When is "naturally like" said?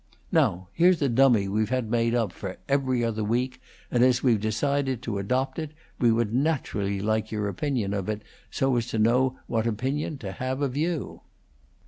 6.33-7.31